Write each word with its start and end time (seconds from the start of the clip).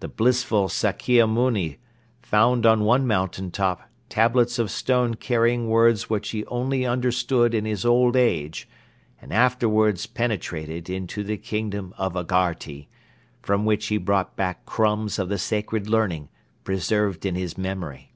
The 0.00 0.08
blissful 0.08 0.68
Sakkia 0.68 1.24
Mouni 1.24 1.78
found 2.20 2.66
on 2.66 2.82
one 2.82 3.06
mountain 3.06 3.52
top 3.52 3.88
tablets 4.08 4.58
of 4.58 4.72
stone 4.72 5.14
carrying 5.14 5.68
words 5.68 6.10
which 6.10 6.30
he 6.30 6.44
only 6.46 6.84
understood 6.84 7.54
in 7.54 7.64
his 7.64 7.84
old 7.84 8.16
age 8.16 8.68
and 9.20 9.32
afterwards 9.32 10.06
penetrated 10.06 10.90
into 10.90 11.22
the 11.22 11.36
Kingdom 11.36 11.94
of 11.96 12.16
Agharti, 12.16 12.88
from 13.40 13.64
which 13.64 13.86
he 13.86 13.98
brought 13.98 14.34
back 14.34 14.66
crumbs 14.66 15.16
of 15.20 15.28
the 15.28 15.38
sacred 15.38 15.86
learning 15.88 16.28
preserved 16.64 17.24
in 17.24 17.36
his 17.36 17.56
memory. 17.56 18.12